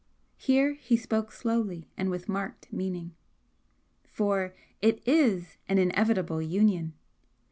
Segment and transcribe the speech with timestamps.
[0.37, 3.13] Here he spoke slowly and with marked meaning
[4.03, 6.93] "For it IS an inevitable union!